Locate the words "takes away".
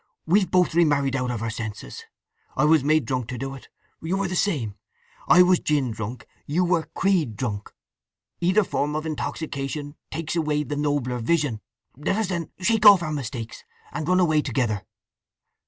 10.09-10.63